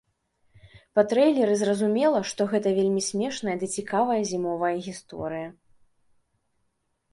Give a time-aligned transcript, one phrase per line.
[0.99, 5.47] Па трэйлеры зразумела, што гэта вельмі смешная ды цікавая зімовая гісторыя.